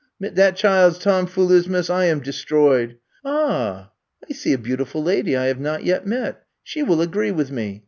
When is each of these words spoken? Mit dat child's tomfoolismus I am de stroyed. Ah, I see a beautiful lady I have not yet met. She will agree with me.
Mit 0.19 0.33
dat 0.33 0.55
child's 0.55 0.97
tomfoolismus 0.97 1.87
I 1.87 2.05
am 2.05 2.21
de 2.21 2.31
stroyed. 2.31 2.95
Ah, 3.23 3.91
I 4.27 4.33
see 4.33 4.51
a 4.51 4.57
beautiful 4.57 5.03
lady 5.03 5.37
I 5.37 5.45
have 5.45 5.59
not 5.59 5.83
yet 5.83 6.07
met. 6.07 6.41
She 6.63 6.81
will 6.81 7.01
agree 7.03 7.29
with 7.29 7.51
me. 7.51 7.77